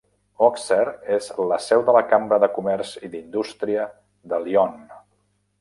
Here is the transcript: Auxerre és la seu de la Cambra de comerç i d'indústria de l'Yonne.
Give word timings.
Auxerre 0.45 0.93
és 1.17 1.27
la 1.51 1.59
seu 1.67 1.83
de 1.91 1.95
la 1.97 2.01
Cambra 2.13 2.41
de 2.45 2.51
comerç 2.57 2.97
i 3.09 3.13
d'indústria 3.17 3.87
de 4.33 4.45
l'Yonne. 4.47 5.03